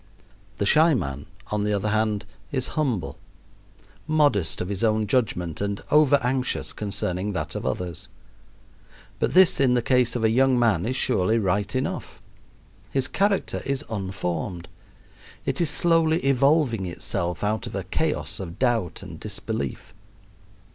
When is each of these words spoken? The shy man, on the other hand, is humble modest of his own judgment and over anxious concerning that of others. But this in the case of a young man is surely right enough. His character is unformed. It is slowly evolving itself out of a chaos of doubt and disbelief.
The 0.57 0.65
shy 0.65 0.95
man, 0.95 1.27
on 1.51 1.63
the 1.63 1.73
other 1.73 1.89
hand, 1.89 2.25
is 2.51 2.69
humble 2.73 3.19
modest 4.07 4.59
of 4.59 4.67
his 4.69 4.83
own 4.83 5.05
judgment 5.05 5.61
and 5.61 5.79
over 5.91 6.17
anxious 6.23 6.73
concerning 6.73 7.33
that 7.33 7.53
of 7.53 7.67
others. 7.67 8.07
But 9.19 9.35
this 9.35 9.59
in 9.59 9.75
the 9.75 9.81
case 9.83 10.15
of 10.15 10.23
a 10.23 10.31
young 10.31 10.57
man 10.57 10.87
is 10.87 10.95
surely 10.95 11.37
right 11.37 11.75
enough. 11.75 12.19
His 12.89 13.07
character 13.07 13.61
is 13.63 13.85
unformed. 13.91 14.67
It 15.45 15.61
is 15.61 15.69
slowly 15.69 16.17
evolving 16.21 16.87
itself 16.87 17.43
out 17.43 17.67
of 17.67 17.75
a 17.75 17.83
chaos 17.83 18.39
of 18.39 18.57
doubt 18.57 19.03
and 19.03 19.19
disbelief. 19.19 19.93